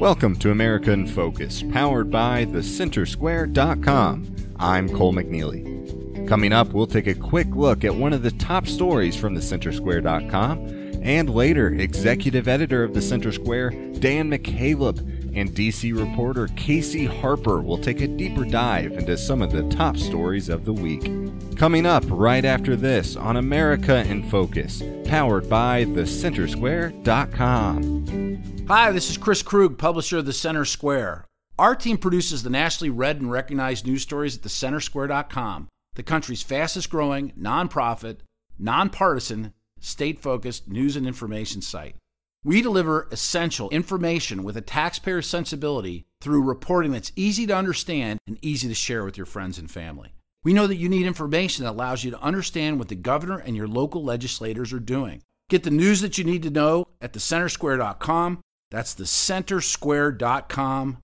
[0.00, 4.36] Welcome to America in Focus, powered by thecentersquare.com.
[4.58, 6.28] I'm Cole McNeely.
[6.28, 10.58] Coming up, we'll take a quick look at one of the top stories from thecentersquare.com,
[11.00, 13.70] and later, executive editor of the Center Square,
[14.00, 14.98] Dan McCaleb,
[15.36, 19.96] and DC reporter Casey Harper will take a deeper dive into some of the top
[19.96, 21.08] stories of the week.
[21.56, 28.53] Coming up right after this on America in Focus, powered by thecentersquare.com.
[28.66, 31.26] Hi, this is Chris Krug, publisher of The Center Square.
[31.58, 36.88] Our team produces the nationally read and recognized news stories at thecentersquare.com, the country's fastest
[36.88, 38.20] growing, nonprofit,
[38.58, 41.96] nonpartisan, state focused news and information site.
[42.42, 48.38] We deliver essential information with a taxpayer sensibility through reporting that's easy to understand and
[48.40, 50.14] easy to share with your friends and family.
[50.42, 53.56] We know that you need information that allows you to understand what the governor and
[53.56, 55.20] your local legislators are doing.
[55.50, 58.40] Get the news that you need to know at thecentersquare.com
[58.74, 60.98] that's thecentersquare.com,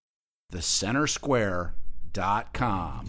[0.53, 3.05] thecentersquare.com.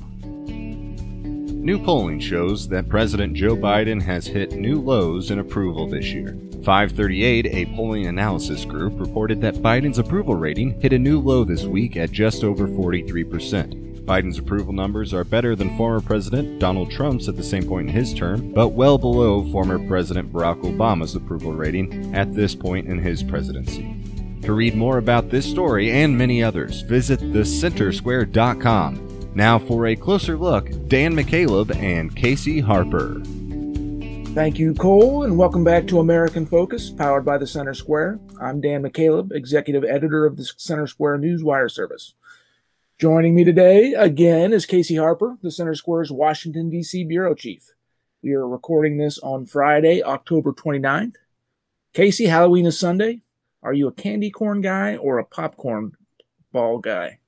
[1.64, 6.38] New polling shows that President Joe Biden has hit new lows in approval this year.
[6.64, 11.64] 538, a polling analysis group, reported that Biden's approval rating hit a new low this
[11.64, 14.06] week at just over 43%.
[14.06, 17.96] Biden's approval numbers are better than former President Donald Trump's at the same point in
[17.96, 23.00] his term, but well below former President Barack Obama's approval rating at this point in
[23.00, 24.01] his presidency.
[24.44, 29.32] To read more about this story and many others, visit thecentersquare.com.
[29.36, 33.22] Now for a closer look, Dan McCaleb and Casey Harper.
[34.34, 38.20] Thank you, Cole, and welcome back to American Focus, powered by the Center Square.
[38.42, 42.16] I'm Dan McCaleb, executive editor of the Center Square Newswire service.
[42.98, 47.04] Joining me today again is Casey Harper, the Center Square's Washington, D.C.
[47.04, 47.74] bureau chief.
[48.24, 51.16] We are recording this on Friday, October 29th.
[51.94, 53.22] Casey, Halloween is Sunday.
[53.64, 55.92] Are you a candy corn guy or a popcorn
[56.52, 57.20] ball guy?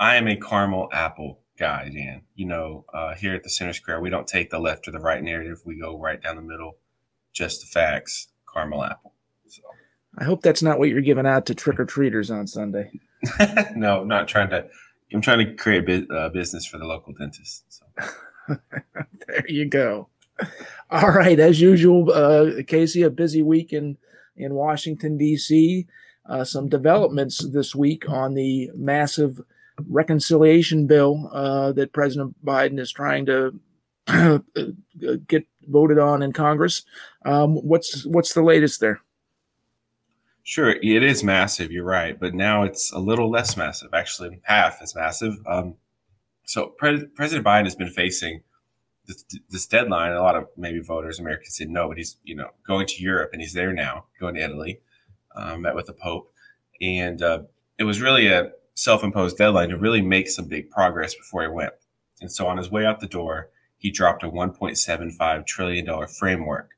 [0.00, 2.22] I am a caramel apple guy, Dan.
[2.36, 5.00] You know, uh, here at the Center Square, we don't take the left or the
[5.00, 5.60] right narrative.
[5.64, 6.78] We go right down the middle,
[7.32, 8.28] just the facts.
[8.52, 9.12] Caramel apple.
[9.46, 9.62] So.
[10.16, 12.90] I hope that's not what you're giving out to trick or treaters on Sunday.
[13.76, 14.66] no, I'm not trying to.
[15.12, 17.64] I'm trying to create a uh, business for the local dentist.
[17.68, 17.84] So.
[19.26, 20.08] there you go.
[20.90, 23.96] All right, as usual, uh, Casey, a busy week in
[24.38, 25.86] in Washington, D.C.
[26.28, 29.40] Uh, some developments this week on the massive
[29.88, 33.60] reconciliation bill uh, that President Biden is trying to
[35.26, 36.84] get voted on in Congress.
[37.24, 39.00] Um, what's what's the latest there?
[40.42, 41.70] Sure, it is massive.
[41.70, 43.92] You're right, but now it's a little less massive.
[43.92, 45.34] Actually, half as massive.
[45.46, 45.74] Um,
[46.44, 48.42] so Pre- President Biden has been facing
[49.08, 50.12] this, this deadline.
[50.12, 53.30] A lot of maybe voters, Americans said no, but he's you know going to Europe
[53.32, 54.80] and he's there now, going to Italy,
[55.34, 56.32] um, met with the Pope,
[56.80, 57.42] and uh,
[57.78, 61.72] it was really a self-imposed deadline to really make some big progress before he went.
[62.20, 66.70] And so on his way out the door, he dropped a 1.75 trillion dollar framework.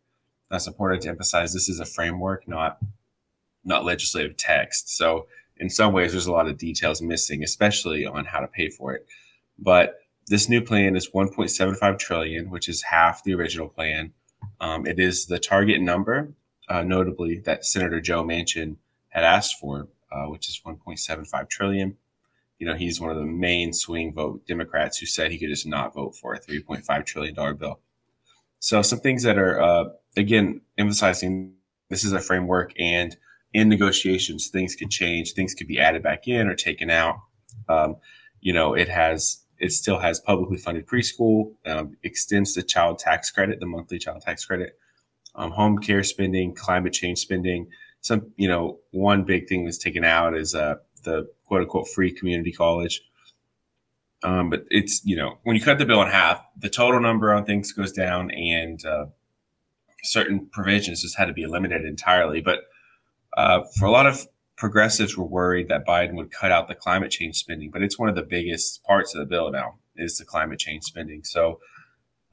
[0.51, 1.53] That's important to emphasize.
[1.53, 2.79] This is a framework, not
[3.65, 4.97] not legislative text.
[4.97, 5.27] So
[5.59, 8.95] in some ways, there's a lot of details missing, especially on how to pay for
[8.95, 9.07] it.
[9.59, 10.00] But
[10.31, 14.13] this new plan is 1.75 trillion, which is half the original plan.
[14.61, 16.33] Um, it is the target number,
[16.69, 18.77] uh, notably that Senator Joe Manchin
[19.09, 21.97] had asked for, uh, which is 1.75 trillion.
[22.61, 25.67] You know, he's one of the main swing vote Democrats who said he could just
[25.67, 27.81] not vote for a 3.5 trillion dollar bill.
[28.61, 29.85] So some things that are uh,
[30.17, 31.55] again emphasizing
[31.89, 33.17] this is a framework, and
[33.53, 37.17] in negotiations, things could change, things could be added back in or taken out.
[37.69, 37.97] Um,
[38.41, 43.31] you know, it has it still has publicly funded preschool, um, extends the child tax
[43.31, 44.79] credit, the monthly child tax credit,
[45.35, 47.69] um, home care spending, climate change spending.
[48.01, 52.11] Some, you know, one big thing that's taken out is uh, the quote unquote free
[52.11, 53.03] community college.
[54.23, 57.33] Um, but it's, you know, when you cut the bill in half, the total number
[57.33, 59.07] on things goes down and uh,
[60.03, 62.41] certain provisions just had to be eliminated entirely.
[62.41, 62.61] But
[63.37, 64.27] uh, for a lot of
[64.61, 68.11] progressives were worried that Biden would cut out the climate change spending, but it's one
[68.11, 71.25] of the biggest parts of the bill now is the climate change spending.
[71.25, 71.61] So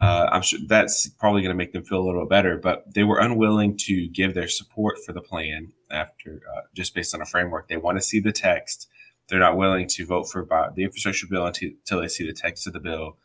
[0.02, 2.58] uh, I'm sure that's probably going to make them feel a little better.
[2.58, 7.16] But they were unwilling to give their support for the plan after uh, just based
[7.16, 7.70] on a framework.
[7.70, 8.90] They want to see the text.
[9.30, 12.68] They're not willing to vote for the infrastructure bill until, until they see the text
[12.68, 13.18] of the bill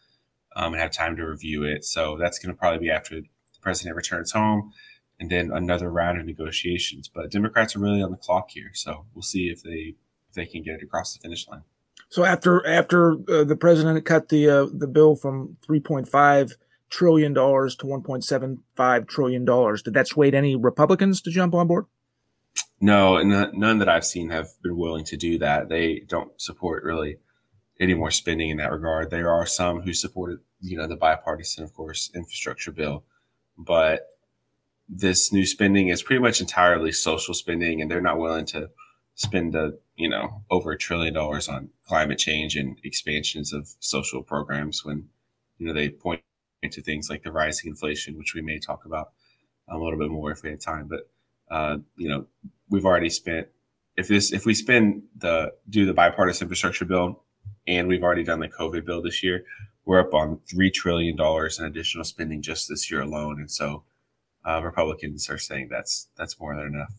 [0.55, 1.85] um, and have time to review it.
[1.85, 3.26] So that's going to probably be after the
[3.62, 4.73] president returns home
[5.20, 7.09] and then another round of negotiations.
[7.09, 9.94] But Democrats are really on the clock here, so we'll see if they
[10.29, 11.62] if they can get it across the finish line.
[12.09, 16.56] So after after uh, the president cut the uh, the bill from three point five
[16.91, 21.31] trillion dollars to one point seven five trillion dollars, did that sway any Republicans to
[21.31, 21.87] jump on board?
[22.81, 25.69] No, and none that I've seen have been willing to do that.
[25.69, 27.19] They don't support really
[27.81, 29.11] any more spending in that regard.
[29.11, 33.05] There are some who supported, you know, the bipartisan, of course, infrastructure bill,
[33.56, 34.09] but
[34.88, 38.70] this new spending is pretty much entirely social spending, and they're not willing to
[39.14, 44.23] spend a you know over a trillion dollars on climate change and expansions of social
[44.23, 45.08] programs when
[45.58, 46.23] you know they point
[46.70, 49.12] to things like the rising inflation, which we may talk about
[49.69, 50.88] a little bit more if we have time.
[50.88, 51.11] But
[51.50, 52.26] uh, you know,
[52.69, 53.49] we've already spent
[53.96, 57.23] if this if we spend the do the bipartisan infrastructure bill
[57.67, 59.44] and we've already done the COVID bill this year,
[59.85, 63.40] we're up on three trillion dollars in additional spending just this year alone.
[63.40, 63.85] And so
[64.44, 66.93] uh, Republicans are saying that's that's more than enough.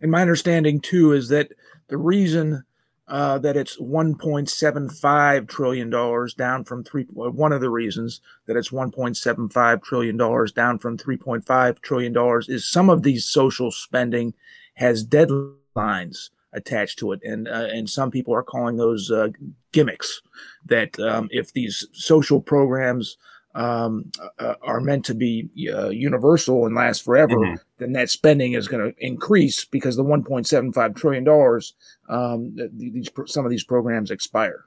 [0.00, 1.52] And my understanding too is that
[1.88, 2.64] the reason
[3.08, 7.04] uh, that it's 1.75 trillion dollars down from three.
[7.10, 12.66] One of the reasons that it's 1.75 trillion dollars down from 3.5 trillion dollars is
[12.66, 14.34] some of these social spending
[14.74, 19.28] has deadlines attached to it, and uh, and some people are calling those uh,
[19.72, 20.22] gimmicks.
[20.64, 23.16] That um, if these social programs
[23.54, 27.54] um, uh, are meant to be uh, universal and last forever, mm-hmm.
[27.78, 31.74] then that spending is going to increase because the 1.75 trillion dollars,
[32.08, 34.64] um, these some of these programs expire.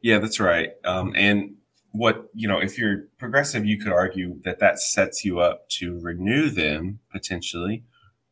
[0.00, 0.72] Yeah, that's right.
[0.84, 1.56] Um, and
[1.92, 5.98] what you know, if you're progressive, you could argue that that sets you up to
[6.00, 7.84] renew them potentially.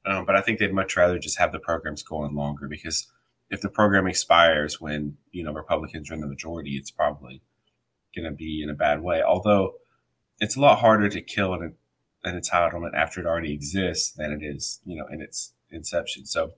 [0.05, 3.07] Um, but I think they'd much rather just have the programs going longer because
[3.51, 7.43] if the program expires when you know Republicans are in the majority, it's probably
[8.15, 9.23] going to be in a bad way.
[9.23, 9.75] Although
[10.41, 11.75] it's a lot harder to kill an,
[12.25, 16.27] an entitlement after it already exists than it is, you know, in its inception.
[16.27, 16.53] So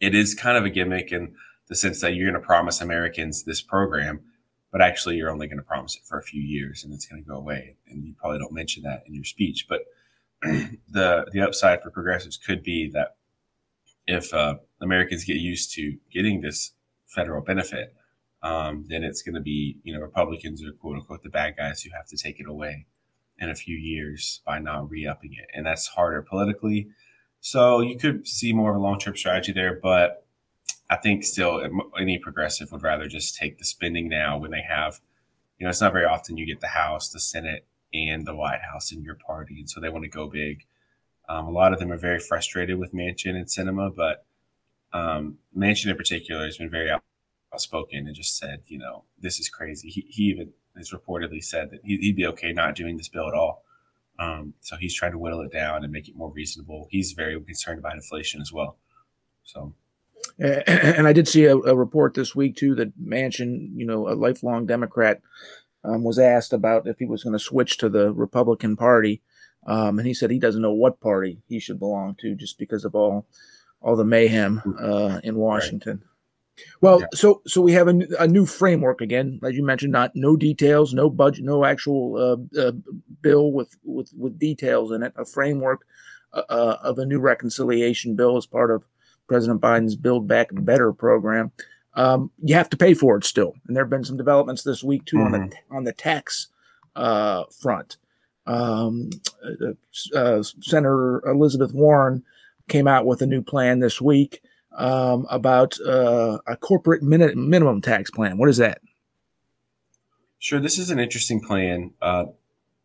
[0.00, 1.34] it is kind of a gimmick in
[1.68, 4.20] the sense that you're going to promise Americans this program,
[4.70, 7.22] but actually you're only going to promise it for a few years and it's going
[7.22, 7.76] to go away.
[7.88, 9.82] And you probably don't mention that in your speech, but
[10.42, 13.16] the the upside for progressives could be that
[14.06, 16.72] if uh, Americans get used to getting this
[17.06, 17.94] federal benefit,
[18.42, 21.82] um, then it's going to be, you know, Republicans are quote unquote the bad guys
[21.82, 22.86] who have to take it away
[23.38, 25.48] in a few years by not re upping it.
[25.54, 26.88] And that's harder politically.
[27.40, 29.78] So you could see more of a long term strategy there.
[29.80, 30.26] But
[30.90, 31.62] I think still
[31.98, 35.00] any progressive would rather just take the spending now when they have,
[35.58, 38.60] you know, it's not very often you get the House, the Senate, and the White
[38.60, 39.60] House in your party.
[39.60, 40.66] And so they want to go big.
[41.28, 44.24] Um, a lot of them are very frustrated with Manchin and Sinema, but
[44.92, 46.90] um, Manchin in particular has been very
[47.52, 49.88] outspoken and just said, you know, this is crazy.
[49.88, 53.34] He, he even has reportedly said that he'd be okay not doing this bill at
[53.34, 53.64] all.
[54.18, 56.86] Um, so he's trying to whittle it down and make it more reasonable.
[56.90, 58.78] He's very concerned about inflation as well.
[59.44, 59.74] So,
[60.38, 64.14] and I did see a, a report this week too that Manchin, you know, a
[64.14, 65.20] lifelong Democrat,
[65.84, 69.20] um, was asked about if he was going to switch to the Republican Party,
[69.66, 72.84] um, and he said he doesn't know what party he should belong to just because
[72.84, 73.26] of all
[73.80, 76.02] all the mayhem uh, in Washington.
[76.02, 76.11] Right.
[76.80, 77.06] Well, yeah.
[77.14, 79.92] so so we have a, a new framework again, as you mentioned.
[79.92, 82.72] Not no details, no budget, no actual uh, uh,
[83.20, 85.12] bill with with with details in it.
[85.16, 85.86] A framework
[86.32, 88.84] uh, uh, of a new reconciliation bill as part of
[89.28, 91.52] President Biden's Build Back Better program.
[91.94, 94.82] Um, you have to pay for it still, and there have been some developments this
[94.82, 95.34] week too mm-hmm.
[95.34, 96.48] on the on the tax
[96.96, 97.96] uh, front.
[98.46, 99.10] Um,
[100.14, 102.24] uh, Senator Elizabeth Warren
[102.68, 104.42] came out with a new plan this week
[104.76, 108.38] um, about uh, a corporate min- minimum tax plan.
[108.38, 108.80] What is that?
[110.38, 111.92] Sure, this is an interesting plan.
[112.02, 112.26] Uh,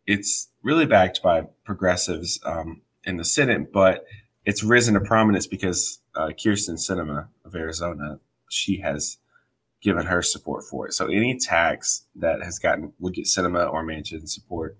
[0.06, 4.04] it's really backed by progressives um, in the Senate, but
[4.44, 9.18] it's risen to prominence because uh, Kyrsten Sinema of Arizona, she has
[9.80, 10.92] given her support for it.
[10.92, 14.78] So any tax that has gotten would get Sinema or Manchin support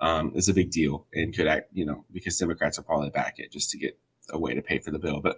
[0.00, 3.34] um, is a big deal and could act, you know, because Democrats will probably back
[3.38, 3.98] it just to get
[4.30, 5.20] a way to pay for the bill.
[5.20, 5.36] But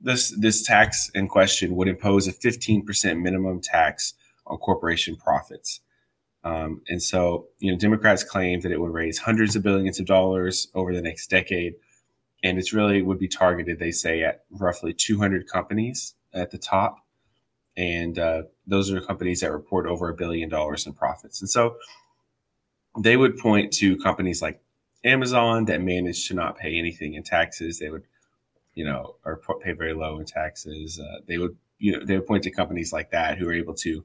[0.00, 4.14] this this tax in question would impose a 15% minimum tax
[4.46, 5.80] on corporation profits.
[6.42, 10.06] Um, and so, you know, Democrats claim that it would raise hundreds of billions of
[10.06, 11.74] dollars over the next decade.
[12.42, 16.96] And it's really would be targeted, they say, at roughly 200 companies at the top.
[17.76, 21.42] And uh, those are companies that report over a billion dollars in profits.
[21.42, 21.76] And so
[22.98, 24.62] they would point to companies like
[25.04, 27.78] Amazon that manage to not pay anything in taxes.
[27.78, 28.04] They would
[28.74, 31.00] you know, or pay very low in taxes.
[31.00, 33.74] Uh, they would, you know, they would point to companies like that who are able
[33.74, 34.04] to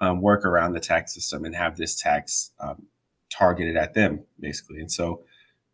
[0.00, 2.86] um, work around the tax system and have this tax um,
[3.30, 4.80] targeted at them, basically.
[4.80, 5.22] And so,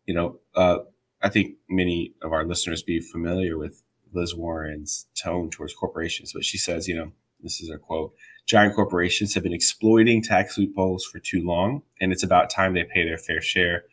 [0.05, 0.79] you know, uh,
[1.21, 6.45] I think many of our listeners be familiar with Liz Warren's tone towards corporations, but
[6.45, 7.11] she says, you know,
[7.41, 8.13] this is a quote:
[8.45, 12.83] "Giant corporations have been exploiting tax loopholes for too long, and it's about time they
[12.83, 13.83] pay their fair share."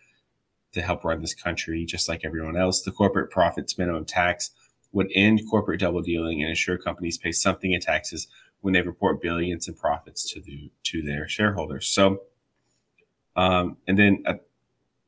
[0.73, 2.83] To help run this country just like everyone else.
[2.83, 4.51] The corporate profits minimum tax
[4.93, 8.29] would end corporate double dealing and ensure companies pay something in taxes
[8.61, 11.89] when they report billions in profits to the to their shareholders.
[11.89, 12.23] So,
[13.37, 14.35] um, and then uh,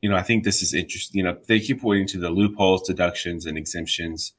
[0.01, 1.19] you know, I think this is interesting.
[1.19, 4.33] You know, they keep pointing to the loopholes, deductions, and exemptions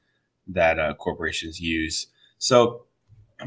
[0.49, 2.07] that uh, corporations use.
[2.39, 2.87] So,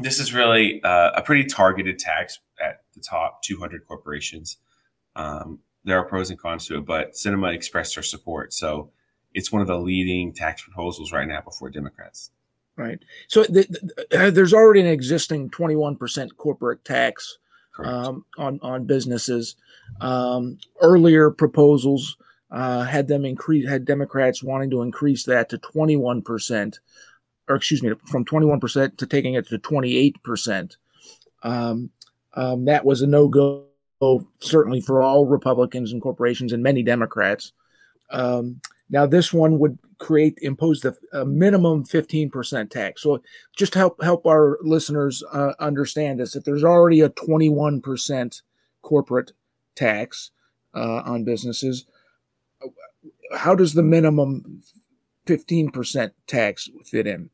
[0.00, 4.58] this is really uh, a pretty targeted tax at the top 200 corporations.
[5.16, 8.52] Um, there are pros and cons to it, but Sinema expressed their support.
[8.52, 8.90] So,
[9.32, 12.30] it's one of the leading tax proposals right now before Democrats.
[12.76, 13.00] Right.
[13.28, 13.66] So, the,
[14.08, 17.38] the, uh, there's already an existing 21% corporate tax
[17.78, 19.56] um, on on businesses.
[20.00, 22.16] Um, earlier proposals
[22.50, 26.80] uh, had them increase had Democrats wanting to increase that to 21 percent,
[27.48, 30.76] or excuse me, from 21 percent to taking it to 28 percent.
[31.42, 31.90] Um,
[32.34, 33.66] um, that was a no go
[34.40, 37.52] certainly for all Republicans and corporations and many Democrats.
[38.10, 43.02] Um, now this one would create impose the a minimum 15% tax.
[43.02, 43.22] So
[43.56, 48.42] just help help our listeners uh, understand this that there's already a 21%
[48.82, 49.32] corporate
[49.74, 50.30] tax
[50.74, 51.86] uh, on businesses.
[53.36, 54.62] How does the minimum
[55.26, 57.30] 15% tax fit in?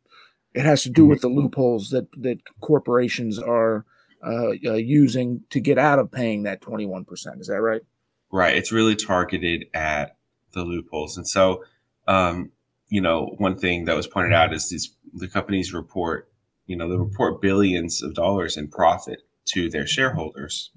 [0.55, 3.85] It has to do with the loopholes that that corporations are
[4.25, 7.41] uh, uh using to get out of paying that 21%.
[7.41, 7.83] Is that right?
[8.31, 8.57] Right.
[8.57, 10.17] It's really targeted at
[10.53, 11.17] the loopholes.
[11.17, 11.65] And so,
[12.07, 12.53] um,
[12.89, 16.31] you know, one thing that was pointed out is these the companies report,
[16.67, 20.71] you know, they report billions of dollars in profit to their shareholders,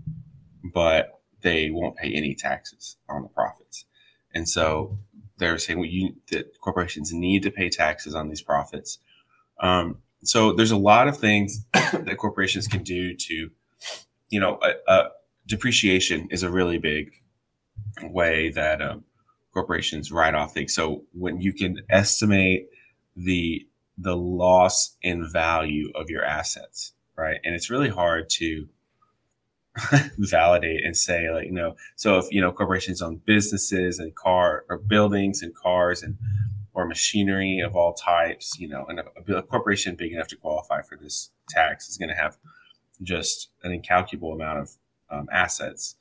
[0.63, 3.85] but they won't pay any taxes on the profits.
[4.33, 4.97] And so
[5.37, 8.99] they're saying well, you, that corporations need to pay taxes on these profits.
[9.59, 13.49] Um, so there's a lot of things that corporations can do to,
[14.29, 14.59] you know,
[15.47, 17.11] depreciation is a really big
[18.01, 19.03] way that um,
[19.53, 20.73] corporations write off things.
[20.73, 22.67] So when you can estimate
[23.15, 27.39] the the loss in value of your assets, right?
[27.43, 28.67] And it's really hard to
[30.17, 34.65] validate and say like, you know, so if you know corporations own businesses and car
[34.69, 36.17] or buildings and cars and
[36.73, 40.81] or machinery of all types, you know, and a, a corporation big enough to qualify
[40.81, 42.37] for this tax is going to have
[43.01, 44.71] just an incalculable amount of
[45.09, 45.95] um, assets.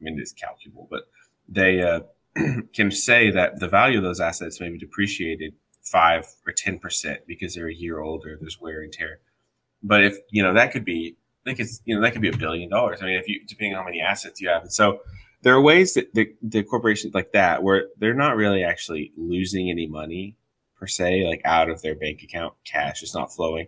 [0.00, 1.02] I mean, it's calculable, but
[1.48, 2.00] they uh,
[2.74, 7.20] can say that the value of those assets may be depreciated five or ten percent
[7.26, 8.36] because they're a year older.
[8.40, 9.18] There's wear and tear.
[9.82, 12.28] But if you know that could be, I think it's you know that could be
[12.28, 13.00] a billion dollars.
[13.02, 15.00] I mean, if you depending on how many assets you have, and so
[15.42, 19.70] there are ways that the, the corporations like that where they're not really actually losing
[19.70, 20.36] any money
[20.76, 23.66] per se, like out of their bank account, cash is not flowing,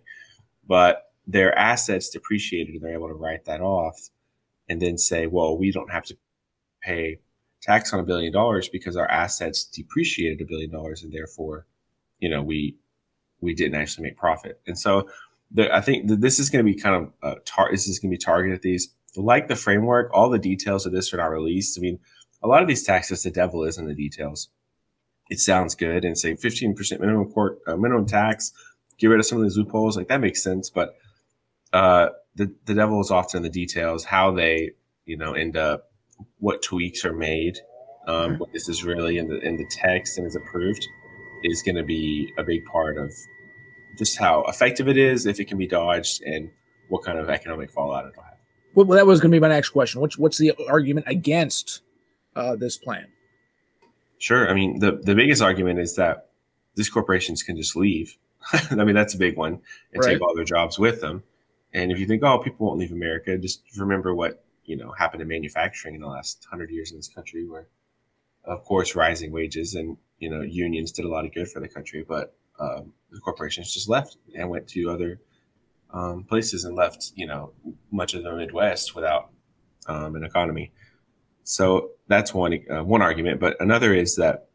[0.66, 4.11] but their assets depreciated and they're able to write that off
[4.69, 6.16] and then say, well, we don't have to
[6.83, 7.19] pay
[7.62, 11.66] tax on a billion dollars because our assets depreciated a billion dollars and therefore,
[12.19, 12.76] you know, we
[13.40, 14.61] we didn't actually make profit.
[14.66, 15.09] And so
[15.50, 18.11] the, I think this is going to be kind of uh, tar- this is going
[18.11, 18.88] to be targeted at these.
[19.16, 21.78] Like the framework, all the details of this are not released.
[21.78, 22.00] I mean,
[22.42, 24.49] a lot of these taxes, the devil is in the details.
[25.30, 28.52] It sounds good and say 15% minimum court uh, minimum tax,
[28.99, 29.97] get rid of some of these loopholes.
[29.97, 30.94] Like that makes sense, but
[31.73, 34.04] uh, the the devil is often in the details.
[34.04, 34.73] How they
[35.06, 35.90] you know end up
[36.38, 37.59] what tweaks are made,
[38.06, 40.87] um, what this is really in the in the text and is approved,
[41.42, 43.12] is going to be a big part of
[43.99, 46.50] just how effective it is, if it can be dodged, and
[46.88, 48.34] what kind of economic fallout it'll have.
[48.75, 50.00] Well, that was going to be my next question.
[50.00, 51.83] What's what's the argument against
[52.35, 53.07] uh, this plan?
[54.19, 54.49] Sure.
[54.49, 56.31] I mean, the the biggest argument is that
[56.75, 58.16] these corporations can just leave.
[58.71, 59.61] I mean, that's a big one,
[59.93, 60.12] and right.
[60.12, 61.23] take all their jobs with them.
[61.73, 65.23] And if you think, oh, people won't leave America, just remember what you know happened
[65.23, 67.69] in manufacturing in the last hundred years in this country, where
[68.45, 71.69] of course rising wages and you know unions did a lot of good for the
[71.69, 75.21] country, but um, the corporations just left and went to other
[75.95, 77.53] um, places and left you know
[77.91, 79.31] much of the Midwest without
[79.87, 80.73] um, an economy.
[81.45, 84.49] So that's one uh, one argument, but another is that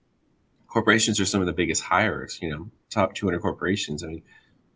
[0.68, 2.38] corporations are some of the biggest hirers.
[2.42, 4.04] You know, top 200 corporations.
[4.04, 4.24] I mean,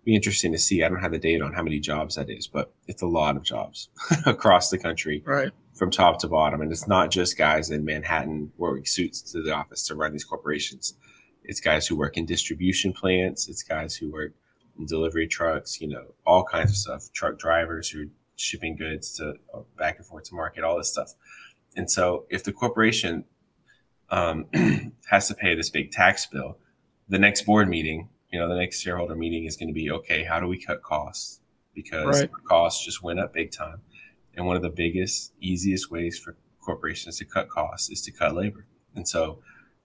[0.05, 0.83] be interesting to see.
[0.83, 3.35] I don't have the data on how many jobs that is, but it's a lot
[3.35, 3.89] of jobs
[4.25, 6.61] across the country, right, from top to bottom.
[6.61, 10.23] And it's not just guys in Manhattan wearing suits to the office to run these
[10.23, 10.95] corporations.
[11.43, 13.49] It's guys who work in distribution plants.
[13.49, 14.33] It's guys who work
[14.85, 15.81] delivery trucks.
[15.81, 17.11] You know, all kinds of stuff.
[17.13, 20.63] Truck drivers who are shipping goods to uh, back and forth to market.
[20.63, 21.13] All this stuff.
[21.75, 23.25] And so, if the corporation
[24.09, 24.45] um,
[25.09, 26.57] has to pay this big tax bill,
[27.09, 30.23] the next board meeting you know, the next shareholder meeting is going to be okay,
[30.23, 31.39] how do we cut costs?
[31.75, 32.29] Because right.
[32.45, 33.79] costs just went up big time.
[34.35, 38.33] And one of the biggest, easiest ways for corporations to cut costs is to cut
[38.33, 38.65] labor.
[38.95, 39.39] And so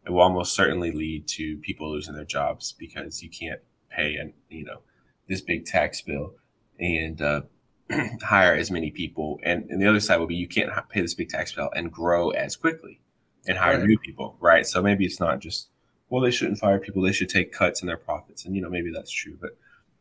[0.07, 3.61] it will almost certainly lead to people losing their jobs because you can't
[3.99, 4.81] pay and you know
[5.29, 6.35] this big tax bill
[6.79, 7.43] and uh,
[8.23, 9.39] hire as many people.
[9.43, 11.93] And, and the other side would be you can't pay this big tax bill and
[11.93, 13.01] grow as quickly
[13.47, 13.87] and hire right.
[13.87, 14.67] new people, right?
[14.67, 15.69] So maybe it's not just
[16.09, 18.71] well they shouldn't fire people; they should take cuts in their profits, and you know
[18.71, 19.51] maybe that's true, but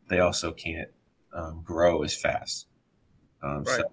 [0.08, 0.88] they also can't
[1.34, 2.66] um, grow as fast.
[3.42, 3.76] Um, right.
[3.76, 3.84] So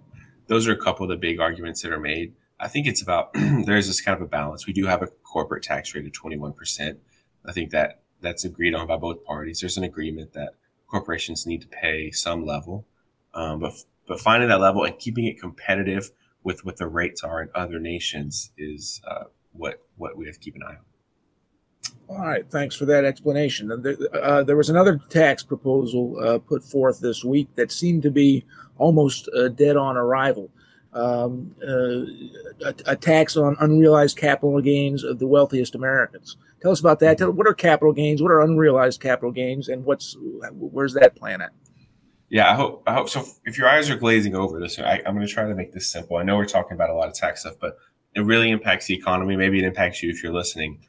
[0.48, 2.34] those are a couple of the big arguments that are made.
[2.60, 4.66] I think it's about there's this kind of a balance.
[4.66, 6.98] We do have a corporate tax rate of 21%.
[7.48, 9.60] I think that that's agreed on by both parties.
[9.60, 10.56] There's an agreement that
[10.88, 12.86] corporations need to pay some level,
[13.34, 13.74] um, but
[14.08, 16.12] but finding that level and keeping it competitive
[16.44, 20.40] with what the rates are in other nations is uh, what what we have to
[20.40, 20.78] keep an eye on.
[22.08, 23.82] All right, thanks for that explanation.
[23.82, 28.12] There, uh, there was another tax proposal uh, put forth this week that seemed to
[28.12, 28.46] be
[28.78, 30.50] almost uh, dead on arrival.
[30.96, 36.38] Um, uh, a, a, tax on unrealized capital gains of the wealthiest Americans.
[36.62, 37.18] Tell us about that.
[37.18, 38.22] Tell, what are capital gains?
[38.22, 39.68] What are unrealized capital gains?
[39.68, 40.16] And what's
[40.54, 41.52] where's that plan at?
[42.30, 43.26] Yeah, I hope I hope so.
[43.44, 45.92] If your eyes are glazing over this, I, I'm going to try to make this
[45.92, 46.16] simple.
[46.16, 47.78] I know we're talking about a lot of tax stuff, but
[48.16, 49.36] it really impacts the economy.
[49.36, 50.80] Maybe it impacts you if you're listening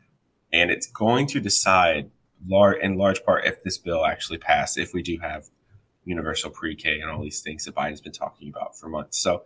[0.53, 2.11] and it's going to decide
[2.47, 5.47] large in large part if this bill actually passed if we do have
[6.05, 9.43] universal pre-k and all these things that biden's been talking about for months so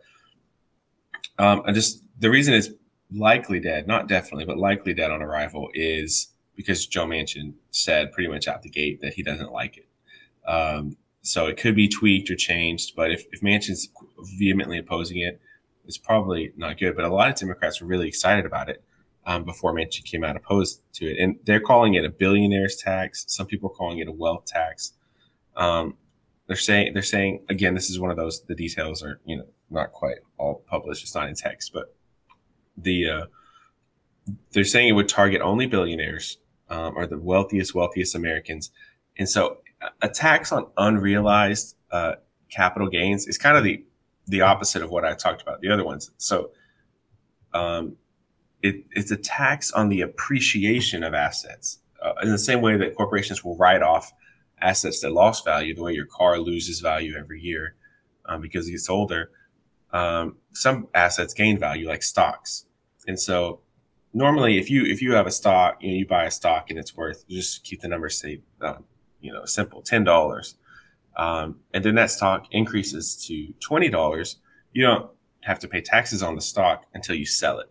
[1.38, 2.70] um, I just the reason it's
[3.12, 8.28] likely dead not definitely but likely dead on arrival is because joe manchin said pretty
[8.28, 9.88] much out the gate that he doesn't like it
[10.48, 13.88] um, so it could be tweaked or changed but if, if manchin's
[14.38, 15.40] vehemently opposing it
[15.86, 18.84] it's probably not good but a lot of democrats were really excited about it
[19.26, 21.18] um, before Manchin came out opposed to it.
[21.18, 23.24] And they're calling it a billionaire's tax.
[23.28, 24.92] Some people are calling it a wealth tax.
[25.56, 25.96] Um,
[26.50, 28.42] they're saying they're saying again, this is one of those.
[28.42, 31.04] The details are you know not quite all published.
[31.04, 31.94] It's not in text, but
[32.76, 33.26] the uh,
[34.50, 36.38] they're saying it would target only billionaires
[36.68, 38.72] um, or the wealthiest wealthiest Americans.
[39.16, 39.58] And so
[40.02, 42.14] a tax on unrealized uh,
[42.50, 43.84] capital gains is kind of the
[44.26, 46.10] the opposite of what I talked about the other ones.
[46.16, 46.50] So
[47.54, 47.94] um,
[48.60, 52.96] it, it's a tax on the appreciation of assets uh, in the same way that
[52.96, 54.12] corporations will write off
[54.60, 57.76] assets that lost value, the way your car loses value every year
[58.26, 59.30] um, because it gets older.
[59.92, 62.66] Um, some assets gain value, like stocks,
[63.06, 63.60] and so
[64.14, 66.78] normally, if you if you have a stock, you know, you buy a stock and
[66.78, 68.84] it's worth just keep the numbers say, um,
[69.20, 70.54] you know, simple ten dollars,
[71.16, 74.36] um, and then that stock increases to twenty dollars.
[74.72, 77.70] You don't have to pay taxes on the stock until you sell it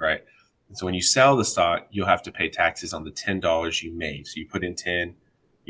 [0.00, 0.24] right?
[0.68, 3.38] And so when you sell the stock, you'll have to pay taxes on the ten
[3.38, 4.26] dollars you made.
[4.26, 5.14] So you put in ten,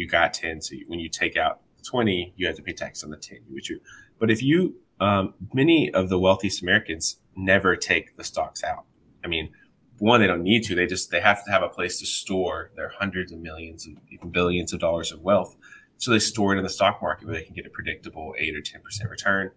[0.00, 0.60] you got ten.
[0.60, 1.60] So you, when you take out
[1.90, 3.40] twenty, you have to pay tax on the ten.
[3.50, 3.80] Which you,
[4.18, 8.84] but if you, um, many of the wealthiest Americans never take the stocks out.
[9.24, 9.52] I mean,
[9.98, 10.74] one, they don't need to.
[10.74, 13.98] They just they have to have a place to store their hundreds of millions and
[14.10, 15.56] even billions of dollars of wealth.
[15.98, 18.54] So they store it in the stock market where they can get a predictable eight
[18.56, 19.50] or ten percent return.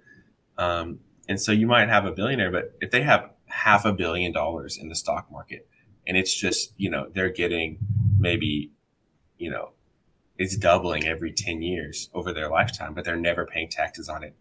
[0.58, 4.32] Um, and so you might have a billionaire, but if they have half a billion
[4.32, 5.68] dollars in the stock market.
[6.06, 7.78] And it's just, you know, they're getting
[8.18, 8.72] maybe,
[9.38, 9.72] you know,
[10.38, 14.36] it's doubling every 10 years over their lifetime, but they're never paying taxes on it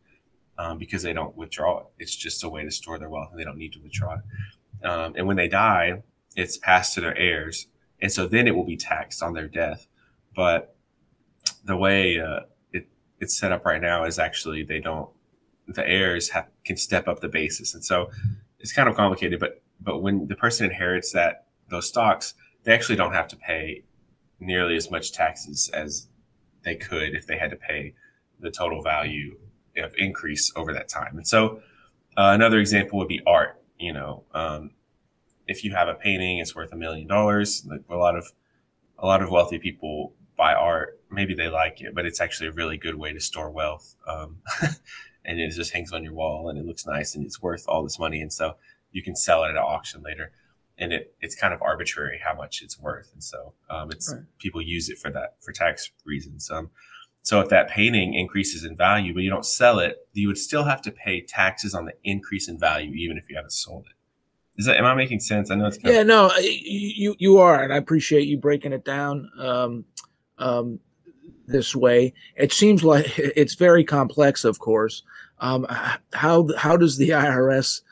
[0.58, 1.86] um, because they don't withdraw it.
[1.98, 4.86] It's just a way to store their wealth and they don't need to withdraw it.
[4.86, 6.02] Um, and when they die,
[6.34, 7.66] it's passed to their heirs.
[8.00, 9.86] And so then it will be taxed on their death.
[10.34, 10.74] But
[11.64, 12.40] the way uh,
[12.72, 12.88] it,
[13.20, 15.10] it's set up right now is actually they don't,
[15.68, 17.74] the heirs have, can step up the basis.
[17.74, 18.10] And so
[18.58, 22.96] it's kind of complicated, but but when the person inherits that those stocks, they actually
[22.96, 23.82] don't have to pay
[24.42, 26.08] nearly as much taxes as
[26.64, 27.94] they could if they had to pay
[28.40, 29.38] the total value
[29.76, 31.16] of increase over that time.
[31.16, 31.60] And so
[32.16, 33.60] uh, another example would be art.
[33.78, 34.70] You know, um,
[35.46, 37.64] if you have a painting, it's worth a million dollars.
[37.68, 38.32] Like a lot of
[38.98, 41.00] a lot of wealthy people buy art.
[41.10, 43.96] Maybe they like it, but it's actually a really good way to store wealth.
[44.06, 44.38] Um,
[45.24, 47.82] and it just hangs on your wall and it looks nice and it's worth all
[47.82, 48.20] this money.
[48.20, 48.56] And so
[48.92, 50.32] you can sell it at an auction later.
[50.82, 53.10] And it, it's kind of arbitrary how much it's worth.
[53.12, 54.22] And so um, it's right.
[54.38, 56.50] people use it for that, for tax reasons.
[56.50, 56.70] Um,
[57.22, 60.64] so if that painting increases in value, but you don't sell it, you would still
[60.64, 64.60] have to pay taxes on the increase in value, even if you haven't sold it.
[64.60, 65.50] Is that, am I making sense?
[65.50, 67.62] I know it's yeah, of- no, you, you are.
[67.62, 69.30] And I appreciate you breaking it down.
[69.38, 69.84] Um,
[70.38, 70.80] um,
[71.46, 72.14] this way.
[72.36, 75.02] It seems like it's very complex, of course.
[75.38, 75.66] Um,
[76.12, 77.82] how how does the IRS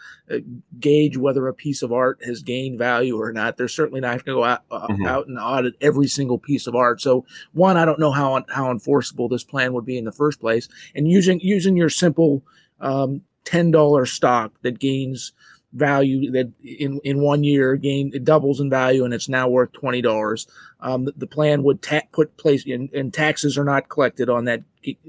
[0.79, 3.57] gauge whether a piece of art has gained value or not?
[3.57, 5.07] They're certainly not going to go out, uh, mm-hmm.
[5.07, 7.01] out and audit every single piece of art.
[7.01, 10.41] So, one, I don't know how how enforceable this plan would be in the first
[10.41, 10.69] place.
[10.95, 12.43] And using using your simple
[12.81, 15.33] um, ten dollar stock that gains
[15.73, 19.73] value that in in one year gain it doubles in value and it's now worth
[19.73, 20.47] twenty dollars.
[20.81, 24.47] Um, the, the, plan would ta- put place in, and taxes are not collected on
[24.47, 24.63] that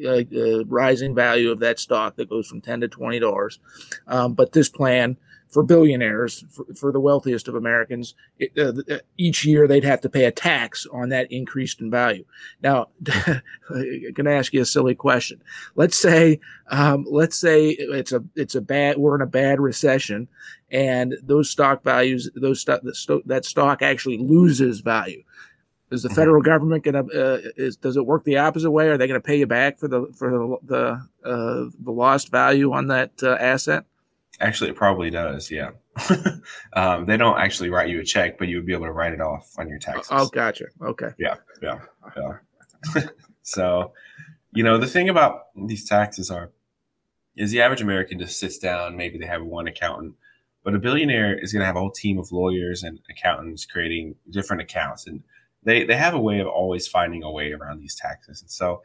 [0.06, 3.60] uh, uh, rising value of that stock that goes from ten to twenty dollars.
[4.08, 5.18] Um, but this plan
[5.52, 10.02] for billionaires, for, for the wealthiest of Americans, it, uh, uh each year they'd have
[10.02, 12.24] to pay a tax on that increased in value.
[12.64, 13.42] Now, I'm
[14.14, 15.44] going to ask you a silly question.
[15.76, 20.28] Let's say, um, let's say it's a it's a bad we're in a bad recession,
[20.72, 22.82] and those stock values, those stock
[23.26, 25.24] that stock actually loses value.
[25.92, 26.16] Is the mm-hmm.
[26.16, 28.88] federal government going to uh, is does it work the opposite way?
[28.88, 32.32] Are they going to pay you back for the for the the, uh, the lost
[32.32, 33.84] value on that uh, asset?
[34.42, 35.52] Actually, it probably does.
[35.52, 35.72] Yeah.
[36.74, 39.14] um, they don't actually write you a check, but you would be able to write
[39.14, 40.08] it off on your taxes.
[40.10, 40.66] Oh, gotcha.
[40.82, 41.10] Okay.
[41.20, 41.36] Yeah.
[41.62, 41.80] Yeah.
[42.18, 43.04] Yeah.
[43.44, 43.94] so,
[44.52, 46.52] you know, the thing about these taxes are,
[47.38, 48.98] is the average American just sits down.
[48.98, 50.16] Maybe they have one accountant,
[50.64, 54.16] but a billionaire is going to have a whole team of lawyers and accountants creating
[54.30, 55.24] different accounts, and
[55.64, 58.42] they they have a way of always finding a way around these taxes.
[58.42, 58.82] And so,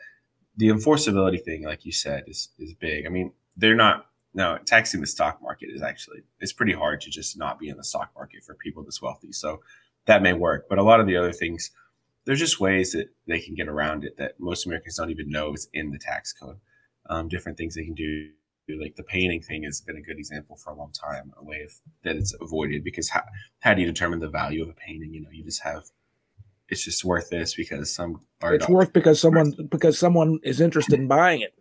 [0.57, 3.05] the enforceability thing, like you said, is is big.
[3.05, 7.11] I mean, they're not now, taxing the stock market is actually it's pretty hard to
[7.11, 9.33] just not be in the stock market for people this wealthy.
[9.33, 9.61] So
[10.05, 11.71] that may work, but a lot of the other things,
[12.27, 15.55] there's just ways that they can get around it that most Americans don't even know
[15.55, 16.59] is in the tax code.
[17.09, 18.29] Um, different things they can do,
[18.79, 21.63] like the painting thing has been a good example for a long time, a way
[21.63, 21.73] of
[22.05, 23.23] that it's avoided because how,
[23.61, 25.15] how do you determine the value of a painting?
[25.15, 25.85] You know, you just have
[26.69, 31.09] it's just worth this because some it's worth because someone because someone is interested in
[31.09, 31.55] buying it.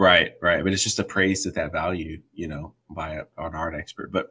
[0.00, 0.64] Right, right.
[0.64, 4.10] But it's just appraised at that value, you know, by a, an art expert.
[4.10, 4.28] But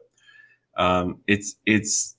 [0.76, 2.16] um, it's it's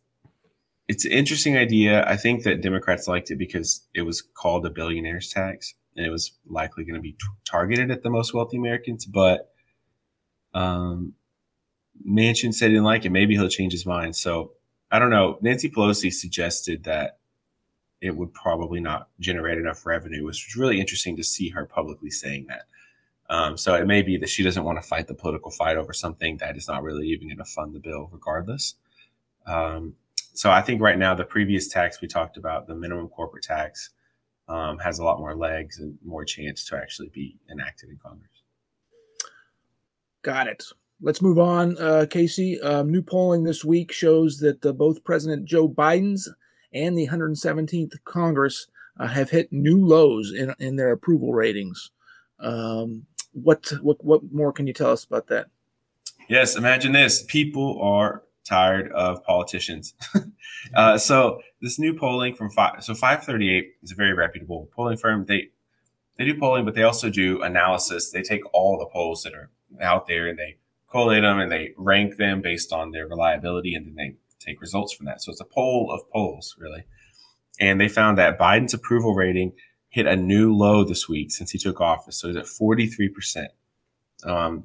[0.87, 2.07] it's an interesting idea.
[2.07, 6.09] I think that Democrats liked it because it was called a billionaire's tax, and it
[6.11, 9.05] was likely going to be t- targeted at the most wealthy Americans.
[9.05, 9.51] But
[10.53, 11.15] um,
[12.09, 13.09] Manchin said he didn't like it.
[13.09, 14.15] Maybe he'll change his mind.
[14.15, 14.53] So
[14.89, 15.39] I don't know.
[15.41, 17.17] Nancy Pelosi suggested that
[17.99, 22.11] it would probably not generate enough revenue, which was really interesting to see her publicly
[22.11, 22.61] saying that.
[23.31, 25.93] Um, so it may be that she doesn't want to fight the political fight over
[25.93, 28.75] something that is not really even going to fund the bill, regardless.
[29.47, 29.95] Um,
[30.33, 33.91] so I think right now the previous tax we talked about, the minimum corporate tax,
[34.49, 38.43] um, has a lot more legs and more chance to actually be enacted in Congress.
[40.23, 40.65] Got it.
[41.01, 42.59] Let's move on, uh, Casey.
[42.59, 46.29] Um, new polling this week shows that uh, both President Joe Biden's
[46.73, 48.67] and the 117th Congress
[48.99, 51.91] uh, have hit new lows in, in their approval ratings.
[52.41, 55.47] Um, what what what more can you tell us about that?
[56.29, 59.93] Yes, imagine this: people are tired of politicians.
[60.75, 65.25] uh, so this new polling from five, so 538 is a very reputable polling firm.
[65.25, 65.49] They
[66.17, 68.11] they do polling, but they also do analysis.
[68.11, 69.49] They take all the polls that are
[69.81, 70.57] out there and they
[70.89, 74.93] collate them and they rank them based on their reliability, and then they take results
[74.93, 75.21] from that.
[75.21, 76.83] So it's a poll of polls, really.
[77.59, 79.53] And they found that Biden's approval rating
[79.91, 82.17] hit a new low this week since he took office.
[82.17, 83.47] So he's at 43%.
[84.23, 84.63] Um,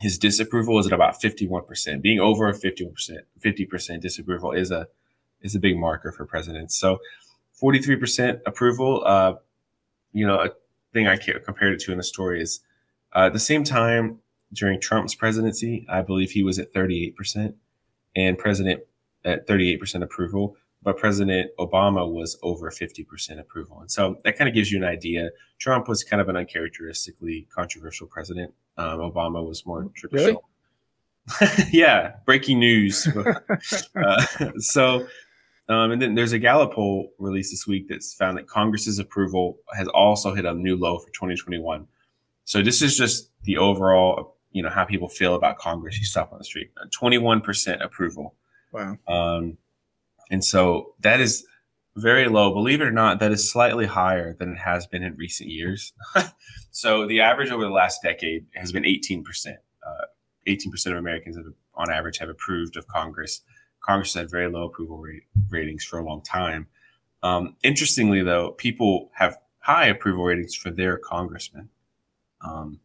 [0.00, 2.00] his disapproval is at about 51%.
[2.00, 4.88] Being over 51%, 50% disapproval is a
[5.42, 6.74] is a big marker for presidents.
[6.74, 7.00] So
[7.62, 9.34] 43% approval, uh,
[10.12, 10.50] you know, a
[10.94, 12.60] thing I compared it to in the story is
[13.14, 14.20] uh, at the same time
[14.54, 17.54] during Trump's presidency, I believe he was at 38%
[18.16, 18.84] and president
[19.22, 23.80] at 38% approval but President Obama was over 50% approval.
[23.80, 25.30] And so that kind of gives you an idea.
[25.58, 28.52] Trump was kind of an uncharacteristically controversial president.
[28.76, 30.44] Um, Obama was more traditional.
[31.40, 31.64] Really?
[31.72, 33.08] yeah, breaking news.
[33.96, 34.26] uh,
[34.58, 35.06] so,
[35.70, 39.56] um, and then there's a Gallup poll released this week that's found that Congress's approval
[39.74, 41.86] has also hit a new low for 2021.
[42.44, 45.98] So this is just the overall, you know, how people feel about Congress.
[45.98, 46.70] You stop on the street,
[47.00, 48.34] 21% approval.
[48.70, 48.98] Wow.
[49.08, 49.56] Um,
[50.30, 51.44] and so that is
[51.96, 52.52] very low.
[52.52, 55.92] Believe it or not, that is slightly higher than it has been in recent years.
[56.70, 59.24] so the average over the last decade has been 18%.
[59.86, 60.04] Uh,
[60.48, 63.42] 18% of Americans have, on average have approved of Congress.
[63.80, 66.66] Congress has had very low approval rate, ratings for a long time.
[67.22, 71.70] Um, interestingly, though, people have high approval ratings for their congressmen,
[72.42, 72.80] um,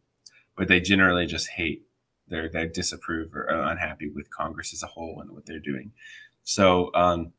[0.55, 1.83] but they generally just hate.
[2.27, 5.91] They're they disapprove or are unhappy with Congress as a whole and what they're doing.
[6.49, 7.31] So, um,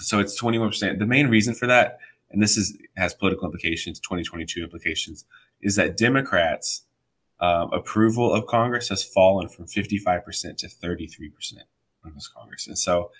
[0.00, 0.98] so it's 21%.
[0.98, 1.98] The main reason for that,
[2.32, 5.24] and this is has political implications, 2022 implications,
[5.60, 6.82] is that Democrats'
[7.38, 11.52] uh, approval of Congress has fallen from 55% to 33%
[12.04, 12.66] of this Congress.
[12.66, 13.12] And so,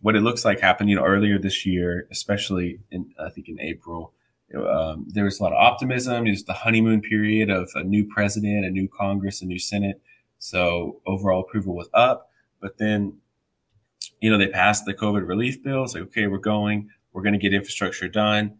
[0.00, 3.60] what it looks like happened, you know, earlier this year, especially in I think in
[3.60, 4.14] April,
[4.56, 6.26] um, there was a lot of optimism.
[6.26, 10.00] It was the honeymoon period of a new president, a new Congress, a new Senate.
[10.40, 13.18] So overall approval was up, but then,
[14.24, 15.84] you know, they passed the COVID relief bill.
[15.84, 18.56] It's like, okay, we're going, we're going to get infrastructure done.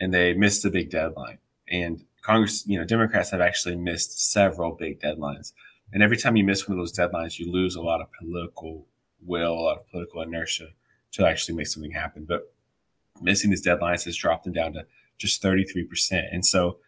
[0.00, 1.38] And they missed the big deadline.
[1.68, 5.52] And Congress, you know, Democrats have actually missed several big deadlines.
[5.92, 8.88] And every time you miss one of those deadlines, you lose a lot of political
[9.24, 10.70] will, a lot of political inertia
[11.12, 12.24] to actually make something happen.
[12.24, 12.52] But
[13.22, 14.84] missing these deadlines has dropped them down to
[15.16, 16.24] just 33%.
[16.32, 16.78] And so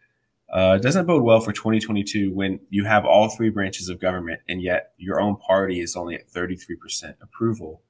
[0.51, 4.41] uh, it doesn't bode well for 2022 when you have all three branches of government
[4.49, 7.83] and yet your own party is only at 33% approval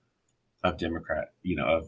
[0.64, 1.88] of Democrat, you know, of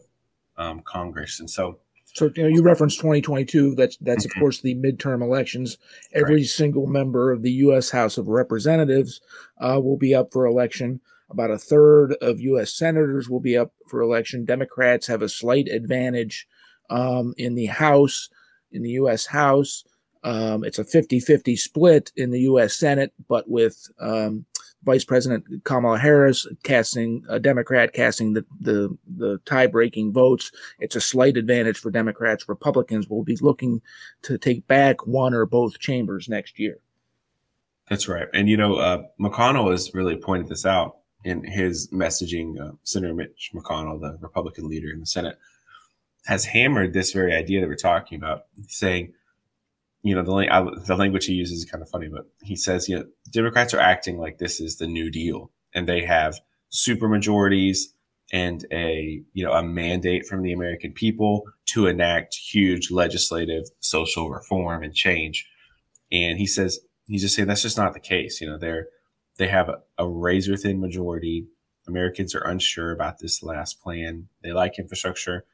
[0.56, 1.40] um, Congress.
[1.40, 3.74] And so, so you know, you referenced 2022.
[3.74, 4.40] That's that's of mm-hmm.
[4.40, 5.78] course the midterm elections.
[6.12, 6.46] Every right.
[6.46, 7.90] single member of the U.S.
[7.90, 9.20] House of Representatives
[9.60, 11.00] uh, will be up for election.
[11.30, 12.72] About a third of U.S.
[12.72, 14.44] senators will be up for election.
[14.44, 16.48] Democrats have a slight advantage
[16.90, 18.28] um, in the House,
[18.72, 19.26] in the U.S.
[19.26, 19.84] House.
[20.22, 22.76] Um, it's a 50 50 split in the U.S.
[22.76, 24.44] Senate, but with um,
[24.84, 30.50] Vice President Kamala Harris casting a Democrat casting the, the, the tie breaking votes.
[30.78, 32.48] It's a slight advantage for Democrats.
[32.48, 33.82] Republicans will be looking
[34.22, 36.78] to take back one or both chambers next year.
[37.88, 38.28] That's right.
[38.32, 42.58] And, you know, uh, McConnell has really pointed this out in his messaging.
[42.58, 45.36] Uh, Senator Mitch McConnell, the Republican leader in the Senate,
[46.26, 49.12] has hammered this very idea that we're talking about, saying,
[50.02, 52.98] you know, the, the language he uses is kind of funny, but he says, you
[52.98, 57.94] know, Democrats are acting like this is the New Deal, and they have super majorities
[58.32, 64.30] and a you know a mandate from the American people to enact huge legislative social
[64.30, 65.48] reform and change.
[66.12, 68.40] And he says he's just saying that's just not the case.
[68.40, 68.86] You know, they're
[69.36, 71.46] they have a, a razor thin majority.
[71.88, 74.28] Americans are unsure about this last plan.
[74.42, 75.44] They like infrastructure.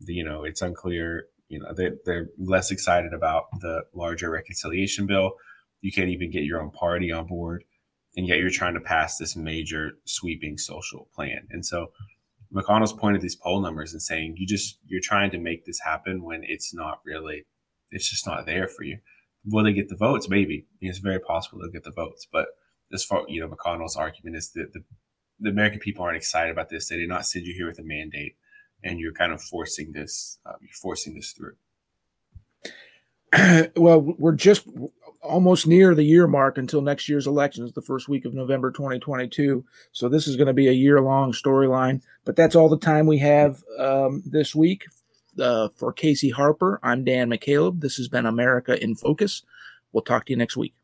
[0.00, 5.06] The, you know, it's unclear you know they, they're less excited about the larger reconciliation
[5.06, 5.32] bill.
[5.80, 7.64] You can't even get your own party on board
[8.16, 11.46] and yet you're trying to pass this major sweeping social plan.
[11.50, 11.92] And so
[12.52, 16.24] mcconnell's pointed these poll numbers and saying you just you're trying to make this happen
[16.24, 17.44] when it's not really
[17.90, 18.98] it's just not there for you.
[19.44, 20.28] Will they get the votes?
[20.28, 20.66] Maybe.
[20.80, 22.48] It's very possible they'll get the votes but
[22.92, 24.80] as far you know mcconnell's argument is that the,
[25.38, 26.88] the american people aren't excited about this.
[26.88, 28.36] They did not send you here with a mandate
[28.84, 31.54] and you're kind of forcing this uh, you're forcing this through?
[33.76, 34.66] Well we're just
[35.20, 39.64] almost near the year mark until next year's elections the first week of november 2022
[39.90, 43.04] so this is going to be a year long storyline but that's all the time
[43.06, 44.86] we have um, this week.
[45.40, 47.80] Uh, for casey harper i'm dan mccaleb.
[47.80, 49.42] This has been america in focus.
[49.92, 50.74] We'll talk to you next week